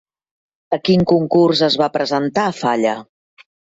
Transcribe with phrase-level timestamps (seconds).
[0.77, 3.01] A quin concurs es va presentar Falla?